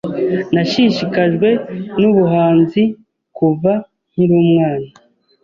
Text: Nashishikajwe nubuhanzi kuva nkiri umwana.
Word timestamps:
Nashishikajwe 0.53 1.49
nubuhanzi 1.99 2.83
kuva 3.37 3.71
nkiri 4.11 4.33
umwana. 4.43 4.89